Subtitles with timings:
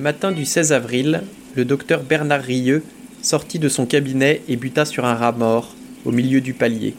[0.00, 1.22] matin du 16 avril,
[1.54, 2.82] le docteur Bernard Rieux
[3.22, 5.74] sortit de son cabinet et buta sur un rat mort
[6.04, 6.94] au milieu du palier.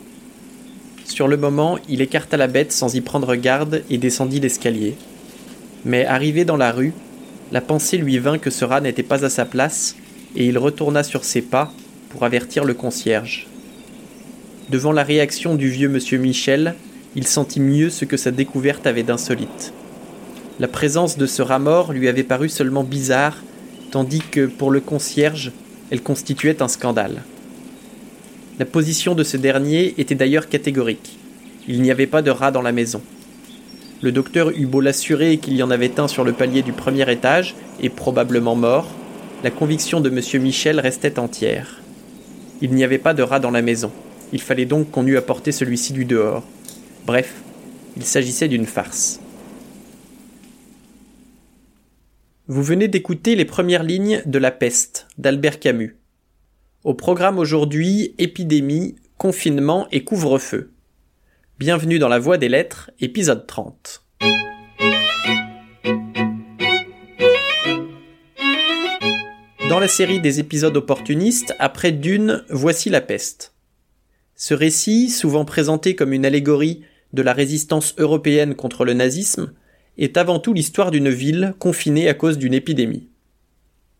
[1.05, 4.95] Sur le moment, il écarta la bête sans y prendre garde et descendit l'escalier.
[5.83, 6.93] Mais arrivé dans la rue,
[7.51, 9.95] la pensée lui vint que ce rat n'était pas à sa place
[10.35, 11.73] et il retourna sur ses pas
[12.09, 13.47] pour avertir le concierge.
[14.69, 16.75] Devant la réaction du vieux monsieur Michel,
[17.15, 19.73] il sentit mieux ce que sa découverte avait d'insolite.
[20.61, 23.41] La présence de ce rat mort lui avait paru seulement bizarre,
[23.89, 25.51] tandis que pour le concierge,
[25.89, 27.23] elle constituait un scandale.
[28.59, 31.17] La position de ce dernier était d'ailleurs catégorique.
[31.67, 33.01] Il n'y avait pas de rat dans la maison.
[34.03, 37.11] Le docteur eut beau l'assurer qu'il y en avait un sur le palier du premier
[37.11, 38.87] étage, et probablement mort,
[39.43, 40.43] la conviction de M.
[40.43, 41.81] Michel restait entière.
[42.61, 43.91] Il n'y avait pas de rat dans la maison.
[44.31, 46.43] Il fallait donc qu'on eût apporté celui-ci du dehors.
[47.07, 47.33] Bref,
[47.97, 49.19] il s'agissait d'une farce.
[52.53, 55.95] Vous venez d'écouter les premières lignes de La peste d'Albert Camus.
[56.83, 60.73] Au programme aujourd'hui, épidémie, confinement et couvre-feu.
[61.59, 64.03] Bienvenue dans la Voie des Lettres, épisode 30.
[69.69, 73.53] Dans la série des épisodes opportunistes, après Dune, voici la peste.
[74.35, 79.53] Ce récit, souvent présenté comme une allégorie de la résistance européenne contre le nazisme,
[80.03, 83.07] est avant tout l'histoire d'une ville confinée à cause d'une épidémie.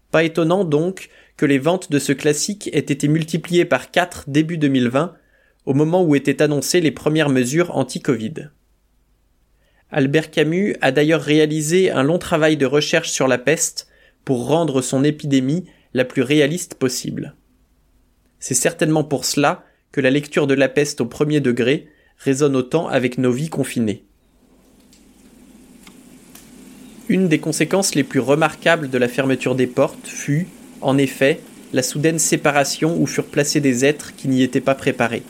[0.09, 4.57] Pas étonnant donc que les ventes de ce classique aient été multipliées par 4 début
[4.57, 5.13] 2020,
[5.65, 8.49] au moment où étaient annoncées les premières mesures anti-Covid.
[9.91, 13.87] Albert Camus a d'ailleurs réalisé un long travail de recherche sur la peste
[14.25, 17.35] pour rendre son épidémie la plus réaliste possible.
[18.39, 22.87] C'est certainement pour cela que la lecture de la peste au premier degré résonne autant
[22.87, 24.05] avec nos vies confinées.
[27.11, 30.47] Une des conséquences les plus remarquables de la fermeture des portes fut,
[30.79, 31.41] en effet,
[31.73, 35.23] la soudaine séparation où furent placés des êtres qui n'y étaient pas préparés.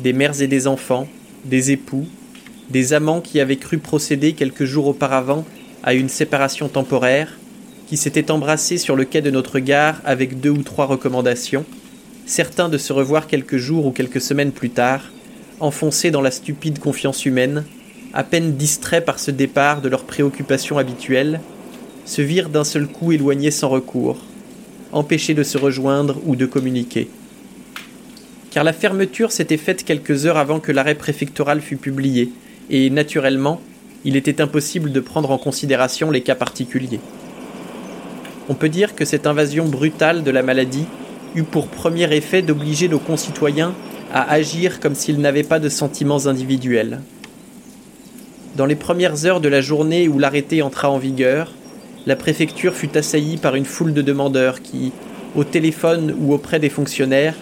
[0.00, 1.06] Des mères et des enfants,
[1.44, 2.08] des époux,
[2.70, 5.44] des amants qui avaient cru procéder quelques jours auparavant
[5.84, 7.38] à une séparation temporaire,
[7.86, 11.64] qui s'étaient embrassés sur le quai de notre gare avec deux ou trois recommandations,
[12.26, 15.12] certains de se revoir quelques jours ou quelques semaines plus tard,
[15.60, 17.64] enfoncés dans la stupide confiance humaine,
[18.14, 21.40] à peine distraits par ce départ de leurs préoccupations habituelles,
[22.04, 24.18] se virent d'un seul coup éloignés sans recours,
[24.92, 27.08] empêchés de se rejoindre ou de communiquer.
[28.52, 32.30] Car la fermeture s'était faite quelques heures avant que l'arrêt préfectoral fût publié,
[32.70, 33.60] et naturellement,
[34.04, 37.00] il était impossible de prendre en considération les cas particuliers.
[38.48, 40.84] On peut dire que cette invasion brutale de la maladie
[41.34, 43.74] eut pour premier effet d'obliger nos concitoyens
[44.12, 47.00] à agir comme s'ils n'avaient pas de sentiments individuels.
[48.56, 51.52] Dans les premières heures de la journée où l'arrêté entra en vigueur,
[52.06, 54.92] la préfecture fut assaillie par une foule de demandeurs qui,
[55.34, 57.34] au téléphone ou auprès des fonctionnaires,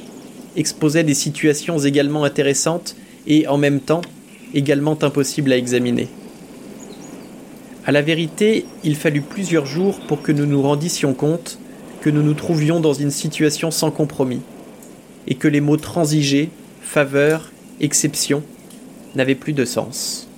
[0.56, 2.96] exposaient des situations également intéressantes
[3.26, 4.00] et, en même temps,
[4.54, 6.08] également impossibles à examiner.
[7.84, 11.58] À la vérité, il fallut plusieurs jours pour que nous nous rendissions compte
[12.00, 14.40] que nous nous trouvions dans une situation sans compromis,
[15.28, 16.48] et que les mots transiger,
[16.80, 18.42] faveur, exception
[19.14, 20.31] n'avaient plus de sens.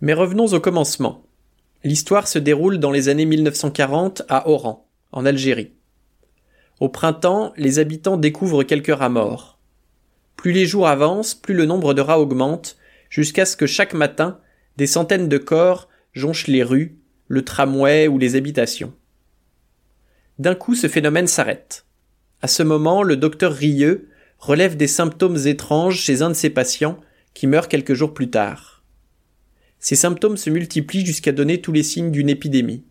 [0.00, 1.24] Mais revenons au commencement.
[1.82, 5.72] L'histoire se déroule dans les années 1940 à Oran, en Algérie.
[6.80, 9.58] Au printemps, les habitants découvrent quelques rats morts.
[10.36, 12.76] Plus les jours avancent, plus le nombre de rats augmente,
[13.10, 14.38] jusqu'à ce que chaque matin,
[14.76, 18.94] des centaines de corps jonchent les rues, le tramway ou les habitations.
[20.38, 21.84] D'un coup, ce phénomène s'arrête.
[22.40, 24.08] À ce moment, le docteur Rieux
[24.38, 27.00] relève des symptômes étranges chez un de ses patients
[27.34, 28.77] qui meurt quelques jours plus tard.
[29.78, 32.84] Ces symptômes se multiplient jusqu'à donner tous les signes d'une épidémie.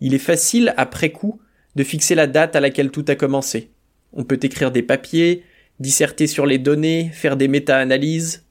[0.00, 1.40] Il est facile, après coup,
[1.76, 3.70] de fixer la date à laquelle tout a commencé.
[4.12, 5.44] On peut écrire des papiers,
[5.78, 8.44] disserter sur les données, faire des méta-analyses,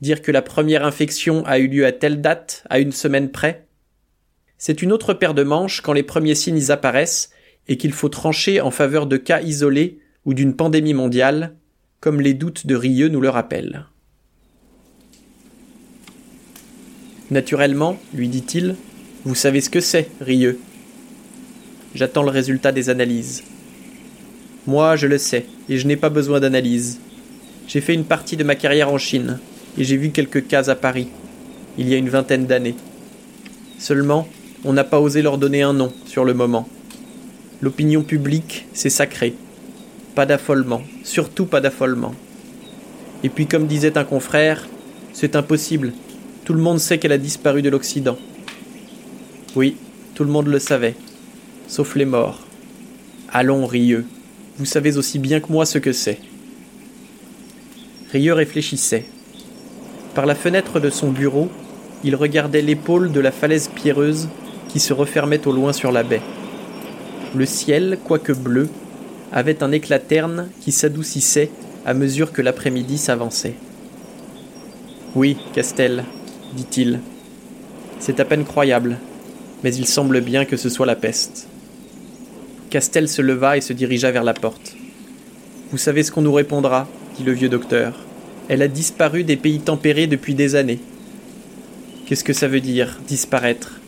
[0.00, 3.66] dire que la première infection a eu lieu à telle date, à une semaine près.
[4.58, 7.30] C'est une autre paire de manches quand les premiers signes apparaissent
[7.68, 11.54] et qu'il faut trancher en faveur de cas isolés ou d'une pandémie mondiale,
[12.00, 13.86] comme les doutes de Rieux nous le rappellent.
[17.30, 18.76] Naturellement, lui dit-il,
[19.24, 20.58] vous savez ce que c'est, Rieux.
[21.94, 23.42] J'attends le résultat des analyses.
[24.66, 26.98] Moi, je le sais, et je n'ai pas besoin d'analyse.
[27.66, 29.38] J'ai fait une partie de ma carrière en Chine,
[29.78, 31.08] et j'ai vu quelques cas à Paris,
[31.78, 32.76] il y a une vingtaine d'années.
[33.78, 34.28] Seulement,
[34.64, 36.68] on n'a pas osé leur donner un nom sur le moment.
[37.62, 39.34] L'opinion publique, c'est sacré.
[40.14, 42.14] Pas d'affolement, surtout pas d'affolement.
[43.22, 44.68] Et puis comme disait un confrère,
[45.12, 45.92] c'est impossible.
[46.44, 48.18] Tout le monde sait qu'elle a disparu de l'Occident.
[49.56, 49.76] Oui,
[50.14, 50.94] tout le monde le savait,
[51.68, 52.40] sauf les morts.
[53.32, 54.04] Allons, Rieux,
[54.58, 56.18] vous savez aussi bien que moi ce que c'est.
[58.12, 59.06] Rieux réfléchissait.
[60.14, 61.48] Par la fenêtre de son bureau,
[62.04, 64.28] il regardait l'épaule de la falaise pierreuse
[64.68, 66.22] qui se refermait au loin sur la baie.
[67.34, 68.68] Le ciel, quoique bleu,
[69.32, 71.50] avait un éclat terne qui s'adoucissait
[71.86, 73.54] à mesure que l'après-midi s'avançait.
[75.14, 76.04] Oui, Castel,
[76.54, 77.00] dit-il.
[77.98, 78.98] C'est à peine croyable,
[79.62, 81.48] mais il semble bien que ce soit la peste.
[82.70, 84.76] Castel se leva et se dirigea vers la porte.
[85.70, 87.94] Vous savez ce qu'on nous répondra, dit le vieux docteur.
[88.48, 90.80] Elle a disparu des pays tempérés depuis des années.
[92.06, 93.80] Qu'est-ce que ça veut dire, disparaître?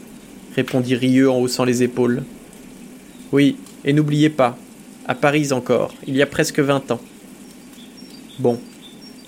[0.54, 2.24] répondit Rieux en haussant les épaules.
[3.32, 4.56] Oui, et n'oubliez pas,
[5.06, 7.00] à Paris encore, il y a presque vingt ans.
[8.38, 8.58] Bon,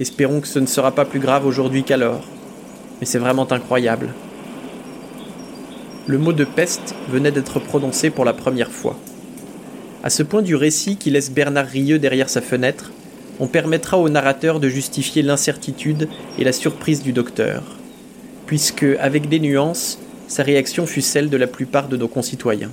[0.01, 2.25] espérons que ce ne sera pas plus grave aujourd'hui qu'alors.
[3.01, 4.15] Mais c'est vraiment incroyable.
[6.07, 8.99] Le mot de peste venait d'être prononcé pour la première fois.
[10.03, 12.93] À ce point du récit qui laisse Bernard Rieux derrière sa fenêtre,
[13.41, 16.09] on permettra au narrateur de justifier l'incertitude
[16.39, 17.63] et la surprise du docteur,
[18.47, 22.73] puisque, avec des nuances, sa réaction fut celle de la plupart de nos concitoyens.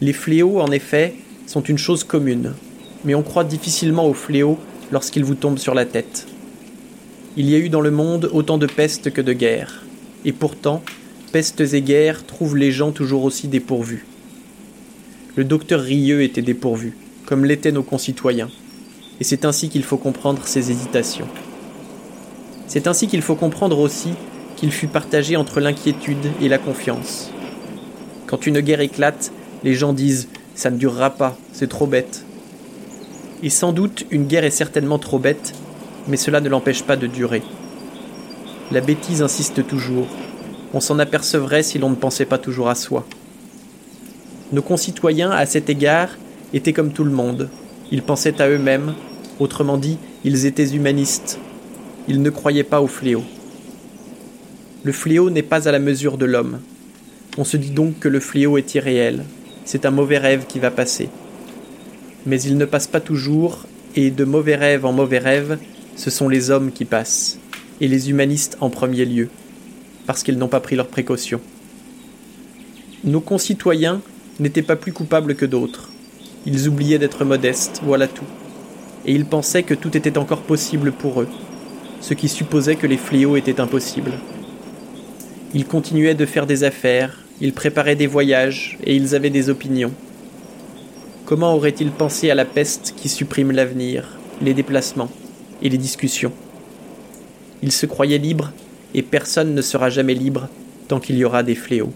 [0.00, 1.14] Les fléaux, en effet,
[1.46, 2.52] sont une chose commune,
[3.04, 4.58] mais on croit difficilement aux fléaux
[4.92, 6.26] lorsqu'ils vous tombent sur la tête.
[7.38, 9.84] Il y a eu dans le monde autant de pestes que de guerres,
[10.24, 10.82] et pourtant,
[11.32, 14.06] pestes et guerres trouvent les gens toujours aussi dépourvus.
[15.34, 16.96] Le docteur Rieux était dépourvu,
[17.26, 18.48] comme l'étaient nos concitoyens,
[19.20, 21.28] et c'est ainsi qu'il faut comprendre ses hésitations.
[22.68, 24.14] C'est ainsi qu'il faut comprendre aussi
[24.56, 27.30] qu'il fut partagé entre l'inquiétude et la confiance.
[28.26, 29.30] Quand une guerre éclate,
[29.62, 32.24] les gens disent Ça ne durera pas, c'est trop bête.
[33.42, 35.52] Et sans doute une guerre est certainement trop bête,
[36.08, 37.42] mais cela ne l'empêche pas de durer.
[38.70, 40.08] La bêtise insiste toujours,
[40.74, 43.06] on s'en apercevrait si l'on ne pensait pas toujours à soi.
[44.52, 46.10] Nos concitoyens, à cet égard,
[46.52, 47.48] étaient comme tout le monde.
[47.90, 48.94] Ils pensaient à eux-mêmes,
[49.38, 51.38] autrement dit, ils étaient humanistes.
[52.08, 53.22] Ils ne croyaient pas au fléau.
[54.84, 56.60] Le fléau n'est pas à la mesure de l'homme.
[57.38, 59.24] On se dit donc que le fléau est irréel.
[59.64, 61.08] C'est un mauvais rêve qui va passer.
[62.24, 65.58] Mais il ne passe pas toujours, et de mauvais rêve en mauvais rêve,
[65.96, 67.38] ce sont les hommes qui passent,
[67.80, 69.28] et les humanistes en premier lieu
[70.06, 71.40] parce qu'ils n'ont pas pris leurs précautions.
[73.04, 74.00] Nos concitoyens
[74.40, 75.90] n'étaient pas plus coupables que d'autres.
[76.46, 78.24] Ils oubliaient d'être modestes, voilà tout.
[79.04, 81.28] Et ils pensaient que tout était encore possible pour eux,
[82.00, 84.14] ce qui supposait que les fléaux étaient impossibles.
[85.54, 89.92] Ils continuaient de faire des affaires, ils préparaient des voyages, et ils avaient des opinions.
[91.24, 95.10] Comment auraient-ils pensé à la peste qui supprime l'avenir, les déplacements?
[95.62, 96.32] Et les discussions
[97.62, 98.52] Ils se croyaient libres
[98.94, 100.48] et personne ne sera jamais libre
[100.88, 101.92] tant qu'il y aura des fléaux.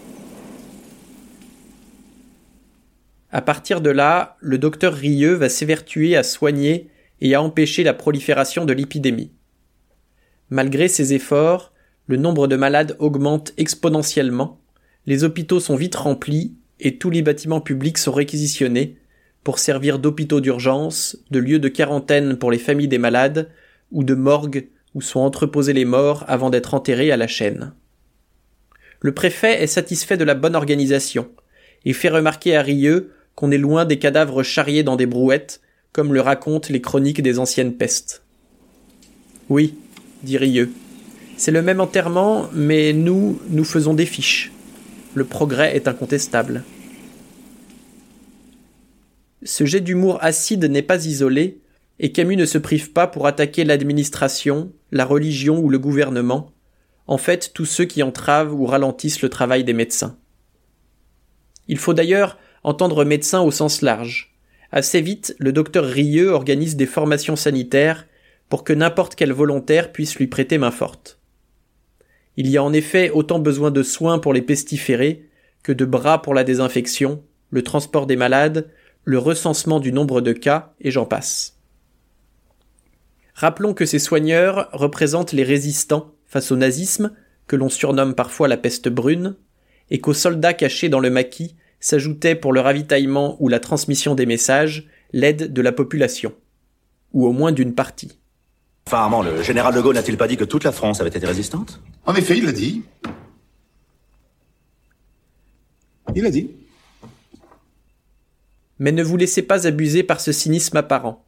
[3.31, 6.89] À partir de là, le docteur Rieux va s'évertuer à soigner
[7.21, 9.31] et à empêcher la prolifération de l'épidémie.
[10.49, 11.71] Malgré ses efforts,
[12.07, 14.59] le nombre de malades augmente exponentiellement,
[15.05, 18.97] les hôpitaux sont vite remplis et tous les bâtiments publics sont réquisitionnés
[19.43, 23.49] pour servir d'hôpitaux d'urgence, de lieux de quarantaine pour les familles des malades
[23.91, 27.73] ou de morgues où sont entreposés les morts avant d'être enterrés à la chaîne.
[28.99, 31.29] Le préfet est satisfait de la bonne organisation,
[31.85, 35.61] et fait remarquer à Rieux qu'on est loin des cadavres charriés dans des brouettes,
[35.91, 38.23] comme le racontent les chroniques des anciennes pestes.
[39.49, 39.75] Oui,
[40.23, 40.71] dit Rieux.
[41.37, 44.51] C'est le même enterrement, mais nous, nous faisons des fiches.
[45.15, 46.63] Le progrès est incontestable.
[49.43, 51.61] Ce jet d'humour acide n'est pas isolé,
[51.99, 56.51] et Camus ne se prive pas pour attaquer l'administration, la religion ou le gouvernement,
[57.07, 60.17] en fait tous ceux qui entravent ou ralentissent le travail des médecins.
[61.67, 64.35] Il faut d'ailleurs entendre médecin au sens large.
[64.71, 68.07] Assez vite, le docteur Rieux organise des formations sanitaires
[68.49, 71.19] pour que n'importe quel volontaire puisse lui prêter main forte.
[72.37, 75.29] Il y a en effet autant besoin de soins pour les pestiférés
[75.63, 78.69] que de bras pour la désinfection, le transport des malades,
[79.03, 81.57] le recensement du nombre de cas, et j'en passe.
[83.33, 87.11] Rappelons que ces soigneurs représentent les résistants face au nazisme,
[87.47, 89.35] que l'on surnomme parfois la peste brune,
[89.89, 94.25] et qu'aux soldats cachés dans le maquis s'ajoutait pour le ravitaillement ou la transmission des
[94.25, 96.33] messages l'aide de la population,
[97.13, 98.19] ou au moins d'une partie.
[98.87, 101.81] Enfin, le général de Gaulle n'a-t-il pas dit que toute la France avait été résistante?
[102.05, 102.83] En effet, il l'a dit.
[106.15, 106.49] Il l'a dit.
[108.81, 111.23] Mais ne vous laissez pas abuser par ce cynisme apparent.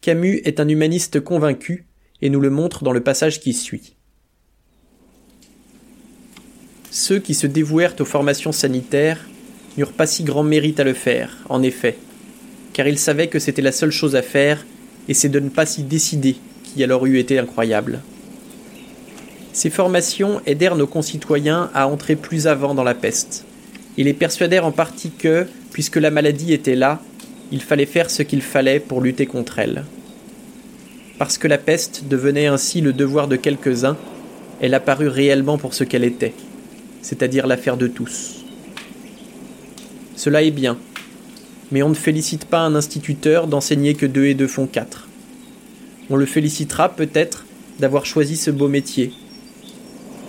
[0.00, 1.86] Camus est un humaniste convaincu,
[2.22, 3.96] et nous le montre dans le passage qui suit.
[6.92, 9.26] Ceux qui se dévouèrent aux formations sanitaires
[9.76, 11.98] n'eurent pas si grand mérite à le faire, en effet,
[12.74, 14.64] car ils savaient que c'était la seule chose à faire,
[15.08, 18.02] et c'est de ne pas s'y décider qui alors eût été incroyable.
[19.52, 23.46] Ces formations aidèrent nos concitoyens à entrer plus avant dans la peste.
[23.96, 27.00] Ils les persuadèrent en partie que, puisque la maladie était là,
[27.52, 29.84] il fallait faire ce qu'il fallait pour lutter contre elle.
[31.18, 33.96] Parce que la peste devenait ainsi le devoir de quelques-uns,
[34.60, 36.34] elle apparut réellement pour ce qu'elle était,
[37.02, 38.44] c'est-à-dire l'affaire de tous.
[40.16, 40.78] Cela est bien,
[41.70, 45.08] mais on ne félicite pas un instituteur d'enseigner que deux et deux font quatre.
[46.10, 47.44] On le félicitera peut-être
[47.78, 49.12] d'avoir choisi ce beau métier,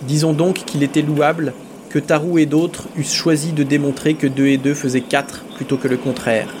[0.02, 1.52] Disons donc qu'il était louable
[1.96, 5.78] que Tarou et d'autres eussent choisi de démontrer que 2 et 2 faisaient 4 plutôt
[5.78, 6.52] que le contraire.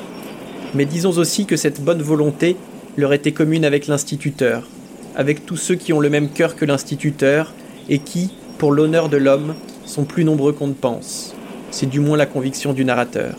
[0.72, 2.56] Mais disons aussi que cette bonne volonté
[2.96, 4.66] leur était commune avec l'instituteur,
[5.14, 7.52] avec tous ceux qui ont le même cœur que l'instituteur
[7.90, 11.34] et qui, pour l'honneur de l'homme, sont plus nombreux qu'on ne pense.
[11.70, 13.36] C'est du moins la conviction du narrateur.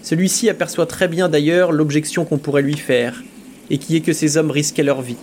[0.00, 3.22] Celui-ci aperçoit très bien d'ailleurs l'objection qu'on pourrait lui faire,
[3.68, 5.18] et qui est que ces hommes risquaient leur vie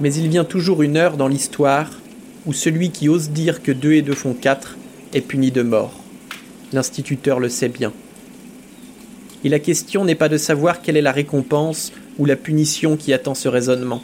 [0.00, 1.99] mais il vient toujours une heure dans l'histoire
[2.46, 4.76] où celui qui ose dire que deux et deux font quatre
[5.12, 5.92] est puni de mort.
[6.72, 7.92] L'instituteur le sait bien.
[9.44, 13.12] Et la question n'est pas de savoir quelle est la récompense ou la punition qui
[13.12, 14.02] attend ce raisonnement.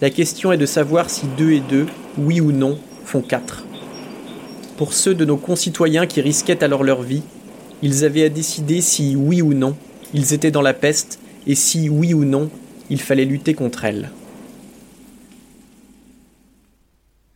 [0.00, 1.86] La question est de savoir si deux et deux,
[2.16, 3.64] oui ou non, font quatre.
[4.76, 7.22] Pour ceux de nos concitoyens qui risquaient alors leur vie,
[7.82, 9.76] ils avaient à décider si oui ou non
[10.14, 12.50] ils étaient dans la peste et si oui ou non
[12.90, 14.10] il fallait lutter contre elle.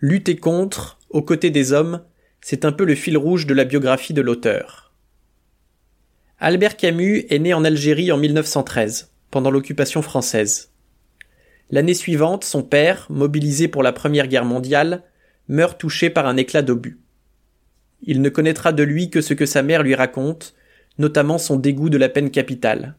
[0.05, 2.03] Lutter contre, aux côtés des hommes,
[2.41, 4.93] c'est un peu le fil rouge de la biographie de l'auteur.
[6.41, 10.73] Albert Camus est né en Algérie en 1913, pendant l'occupation française.
[11.71, 15.05] L'année suivante, son père, mobilisé pour la Première Guerre mondiale,
[15.47, 16.99] meurt touché par un éclat d'obus.
[18.03, 20.57] Il ne connaîtra de lui que ce que sa mère lui raconte,
[20.99, 22.97] notamment son dégoût de la peine capitale.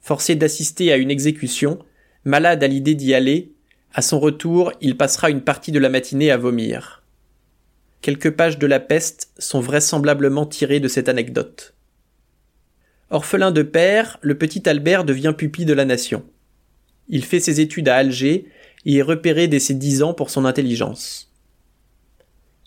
[0.00, 1.80] Forcé d'assister à une exécution,
[2.24, 3.56] malade à l'idée d'y aller,
[3.94, 7.02] à son retour, il passera une partie de la matinée à vomir.
[8.00, 11.74] Quelques pages de la peste sont vraisemblablement tirées de cette anecdote.
[13.10, 16.24] Orphelin de père, le petit Albert devient pupille de la nation.
[17.08, 18.46] Il fait ses études à Alger
[18.86, 21.30] et est repéré dès ses dix ans pour son intelligence.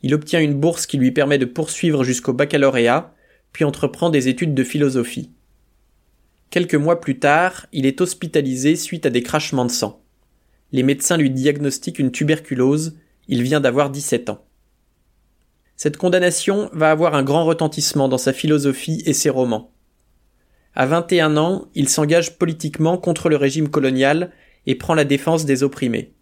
[0.03, 3.15] Il obtient une bourse qui lui permet de poursuivre jusqu'au baccalauréat,
[3.51, 5.31] puis entreprend des études de philosophie.
[6.51, 10.04] Quelques mois plus tard, il est hospitalisé suite à des crachements de sang
[10.75, 12.97] les médecins lui diagnostiquent une tuberculose,
[13.29, 14.43] il vient d'avoir 17 ans.
[15.77, 19.71] Cette condamnation va avoir un grand retentissement dans sa philosophie et ses romans.
[20.73, 24.33] À 21 ans, il s'engage politiquement contre le régime colonial
[24.65, 26.13] et prend la défense des opprimés.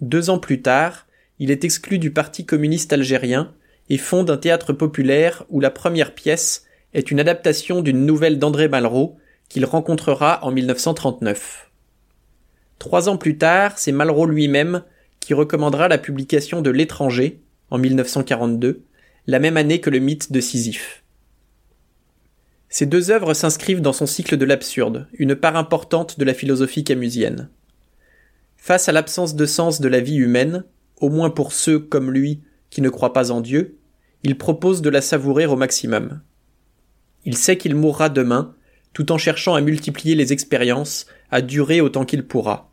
[0.00, 1.06] Deux ans plus tard,
[1.38, 3.54] il est exclu du Parti communiste algérien
[3.88, 8.66] et fonde un théâtre populaire où la première pièce est une adaptation d'une nouvelle d'André
[8.66, 9.18] Malraux
[9.48, 11.69] qu'il rencontrera en 1939.
[12.80, 14.82] Trois ans plus tard, c'est Malraux lui-même
[15.20, 18.84] qui recommandera la publication de L'étranger, en 1942,
[19.26, 21.04] la même année que le mythe de Sisyphe.
[22.70, 26.82] Ces deux œuvres s'inscrivent dans son cycle de l'absurde, une part importante de la philosophie
[26.82, 27.50] camusienne.
[28.56, 30.64] Face à l'absence de sens de la vie humaine,
[31.02, 33.76] au moins pour ceux comme lui qui ne croient pas en Dieu,
[34.22, 36.22] il propose de la savourer au maximum.
[37.26, 38.54] Il sait qu'il mourra demain,
[38.94, 42.69] tout en cherchant à multiplier les expériences, à durer autant qu'il pourra.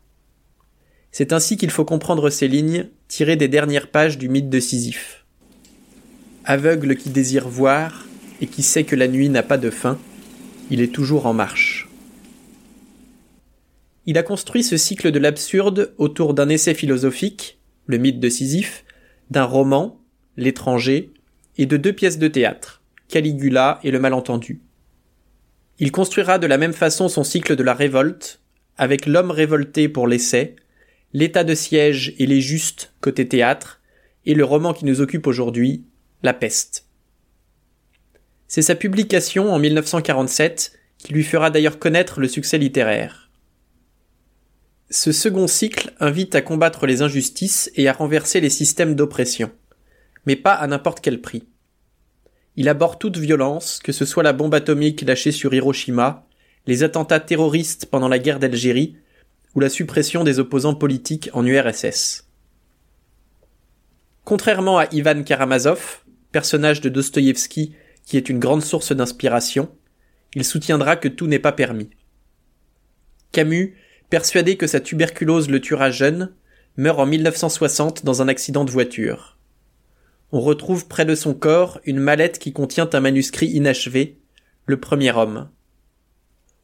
[1.10, 5.24] C'est ainsi qu'il faut comprendre ces lignes tirées des dernières pages du mythe de Sisyphe.
[6.44, 8.06] Aveugle qui désire voir
[8.40, 9.98] et qui sait que la nuit n'a pas de fin,
[10.70, 11.88] il est toujours en marche.
[14.06, 18.84] Il a construit ce cycle de l'absurde autour d'un essai philosophique, le mythe de Sisyphe,
[19.30, 20.00] d'un roman,
[20.36, 21.12] L'étranger,
[21.58, 24.62] et de deux pièces de théâtre, Caligula et le malentendu.
[25.78, 28.40] Il construira de la même façon son cycle de la révolte,
[28.76, 30.56] avec l'homme révolté pour l'essai,
[31.12, 33.80] L'état de siège et les justes côté théâtre,
[34.26, 35.84] et le roman qui nous occupe aujourd'hui,
[36.22, 36.86] La peste.
[38.46, 43.30] C'est sa publication en 1947 qui lui fera d'ailleurs connaître le succès littéraire.
[44.90, 49.50] Ce second cycle invite à combattre les injustices et à renverser les systèmes d'oppression,
[50.26, 51.44] mais pas à n'importe quel prix.
[52.56, 56.26] Il aborde toute violence, que ce soit la bombe atomique lâchée sur Hiroshima,
[56.66, 58.96] les attentats terroristes pendant la guerre d'Algérie,
[59.54, 62.28] ou la suppression des opposants politiques en URSS.
[64.24, 67.74] Contrairement à Ivan Karamazov, personnage de Dostoïevski
[68.04, 69.70] qui est une grande source d'inspiration,
[70.34, 71.90] il soutiendra que tout n'est pas permis.
[73.32, 73.76] Camus,
[74.08, 76.32] persuadé que sa tuberculose le tuera jeune,
[76.78, 79.38] meurt en 1960 dans un accident de voiture.
[80.32, 84.18] on retrouve près de son corps une mallette qui contient un manuscrit inachevé,
[84.66, 85.48] le premier homme.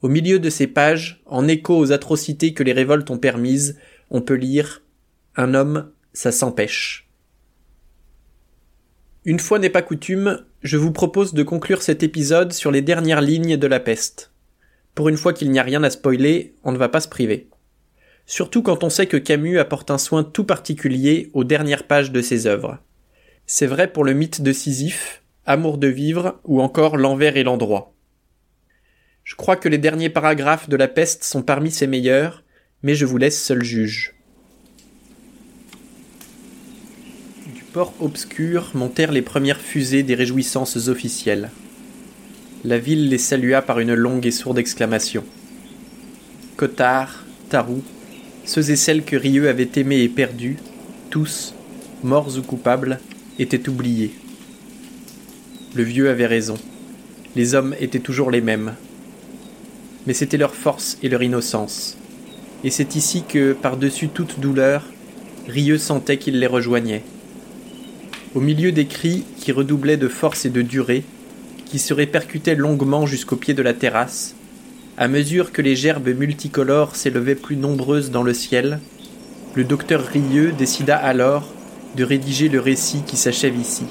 [0.04, 3.78] Au milieu de ces pages, en écho aux atrocités que les révoltes ont permises,
[4.10, 4.82] on peut lire
[5.34, 7.08] Un homme, ça s'empêche.
[9.24, 13.22] Une fois n'est pas coutume, je vous propose de conclure cet épisode sur les dernières
[13.22, 14.30] lignes de la peste.
[14.94, 17.48] Pour une fois qu'il n'y a rien à spoiler, on ne va pas se priver.
[18.26, 22.20] Surtout quand on sait que Camus apporte un soin tout particulier aux dernières pages de
[22.20, 22.76] ses œuvres.
[23.46, 27.93] C'est vrai pour le mythe de Sisyphe, Amour de vivre ou encore L'envers et l'endroit.
[29.24, 32.44] Je crois que les derniers paragraphes de la peste sont parmi ses meilleurs,
[32.82, 34.14] mais je vous laisse seul juge.
[37.54, 41.50] Du port obscur montèrent les premières fusées des réjouissances officielles.
[42.64, 45.24] La ville les salua par une longue et sourde exclamation.
[46.58, 47.82] Cottard, Tarou,
[48.44, 50.58] ceux et celles que Rieux avait aimés et perdus,
[51.08, 51.54] tous,
[52.02, 53.00] morts ou coupables,
[53.38, 54.12] étaient oubliés.
[55.74, 56.58] Le vieux avait raison.
[57.36, 58.74] Les hommes étaient toujours les mêmes.
[60.06, 61.96] Mais c'était leur force et leur innocence.
[62.62, 64.84] Et c'est ici que, par-dessus toute douleur,
[65.48, 67.02] Rieux sentait qu'il les rejoignait.
[68.34, 71.04] Au milieu des cris qui redoublaient de force et de durée,
[71.66, 74.34] qui se répercutaient longuement jusqu'au pied de la terrasse,
[74.96, 78.80] à mesure que les gerbes multicolores s'élevaient plus nombreuses dans le ciel,
[79.54, 81.52] le docteur Rieux décida alors
[81.96, 83.84] de rédiger le récit qui s'achève ici,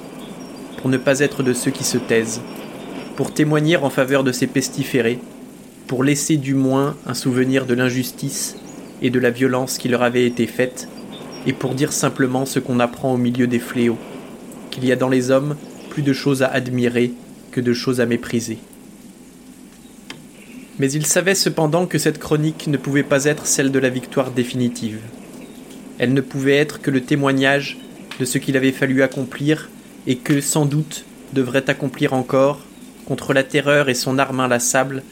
[0.77, 2.41] pour ne pas être de ceux qui se taisent,
[3.15, 5.19] pour témoigner en faveur de ces pestiférés,
[5.87, 8.55] pour laisser du moins un souvenir de l'injustice
[9.01, 10.87] et de la violence qui leur avait été faite,
[11.45, 13.97] et pour dire simplement ce qu'on apprend au milieu des fléaux,
[14.71, 15.55] qu'il y a dans les hommes
[15.89, 17.11] plus de choses à admirer
[17.51, 18.57] que de choses à mépriser.
[20.79, 24.31] Mais il savait cependant que cette chronique ne pouvait pas être celle de la victoire
[24.31, 24.99] définitive.
[25.99, 27.77] Elle ne pouvait être que le témoignage
[28.19, 29.69] de ce qu'il avait fallu accomplir
[30.07, 32.59] et que, sans doute, devrait accomplir encore,
[33.05, 35.03] contre la terreur et son arme inlassable,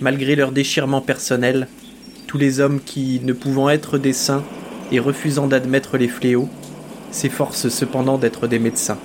[0.00, 1.68] malgré leur déchirement personnel,
[2.26, 4.44] tous les hommes qui, ne pouvant être des saints
[4.92, 6.48] et refusant d'admettre les fléaux,
[7.10, 8.98] s'efforcent cependant d'être des médecins.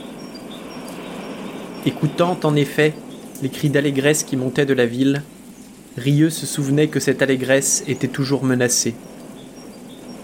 [1.86, 2.94] Écoutant, en effet,
[3.42, 5.24] les cris d'allégresse qui montaient de la ville,
[5.98, 8.96] Rieux se souvenait que cette allégresse était toujours menacée,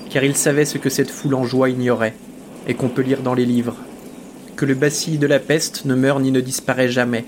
[0.10, 2.16] car il savait ce que cette foule en joie ignorait
[2.68, 3.76] et qu'on peut lire dans les livres,
[4.56, 7.26] que le bacille de la peste ne meurt ni ne disparaît jamais,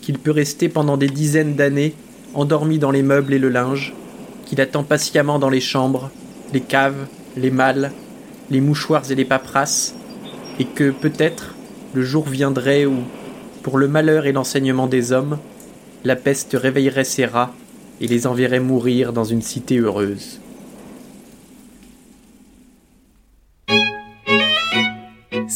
[0.00, 1.94] qu'il peut rester pendant des dizaines d'années
[2.34, 3.94] endormi dans les meubles et le linge,
[4.44, 6.10] qu'il attend patiemment dans les chambres,
[6.52, 7.92] les caves, les malles,
[8.50, 9.94] les mouchoirs et les paperasses,
[10.58, 11.54] et que peut-être
[11.94, 12.98] le jour viendrait où,
[13.62, 15.38] pour le malheur et l'enseignement des hommes,
[16.04, 17.54] la peste réveillerait ses rats
[18.00, 20.41] et les enverrait mourir dans une cité heureuse.